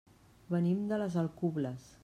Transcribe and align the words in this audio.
Venim 0.53 0.81
de 0.93 0.99
les 1.03 1.19
Alcubles. 1.25 1.91